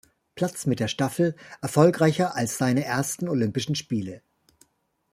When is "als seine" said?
2.35-2.83